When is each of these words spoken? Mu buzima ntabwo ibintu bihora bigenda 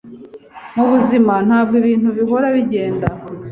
Mu 0.75 0.85
buzima 0.91 1.33
ntabwo 1.47 1.73
ibintu 1.81 2.09
bihora 2.17 2.47
bigenda 2.55 3.07